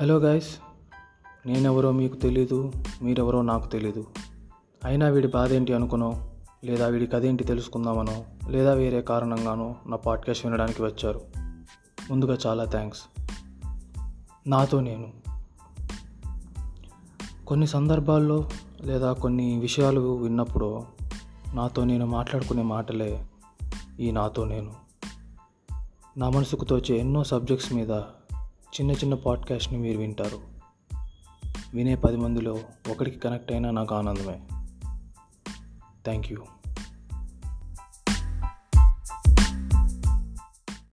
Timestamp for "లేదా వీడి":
6.64-7.06